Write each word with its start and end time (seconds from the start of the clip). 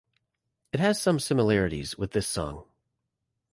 It 0.73 0.79
has 0.79 0.99
some 0.99 1.19
similarities 1.19 1.95
with 1.95 2.13
this 2.13 2.27
song. 2.27 2.65